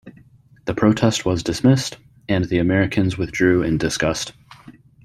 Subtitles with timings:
[0.65, 1.97] The protest was dismissed,
[2.27, 4.33] and the Americans withdrew in disgust.